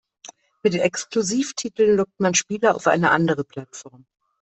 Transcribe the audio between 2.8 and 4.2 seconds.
eine andere Plattform.